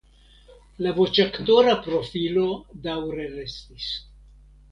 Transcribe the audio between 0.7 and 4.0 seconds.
La voĉaktora profilo daŭre restis.